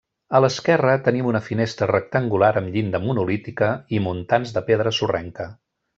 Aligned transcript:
A 0.37 0.39
l'esquerra 0.43 0.93
tenim 1.07 1.27
una 1.31 1.41
finestra 1.49 1.89
rectangular 1.91 2.49
amb 2.63 2.73
llinda 2.77 3.03
monolítica 3.05 3.69
i 3.99 4.03
muntants 4.07 4.55
de 4.57 4.65
pedra 4.71 4.99
sorrenca. 5.03 5.47